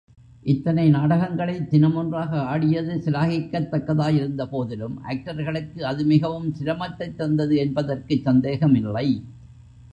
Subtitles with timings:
[0.43, 9.07] இத்தனை நாடகங்களை தினம் ஒன்றாக ஆடியது சிலாகிக்கத் தக்கதாயிருந்தபோதிலும், ஆக்டர்களுக்கு அது மிகவும் சிரமத்தைத் தந்தது என்பதற்குச் சந்தேகமில்லை.